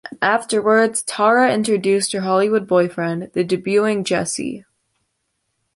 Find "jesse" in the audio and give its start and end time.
4.03-4.65